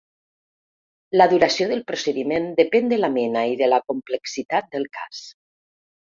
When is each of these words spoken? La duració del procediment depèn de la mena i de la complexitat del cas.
La 1.21 1.27
duració 1.33 1.67
del 1.71 1.83
procediment 1.91 2.47
depèn 2.61 2.89
de 2.95 2.99
la 3.03 3.11
mena 3.19 3.45
i 3.53 3.61
de 3.61 3.69
la 3.75 3.81
complexitat 3.93 4.75
del 4.75 4.91
cas. 5.01 5.23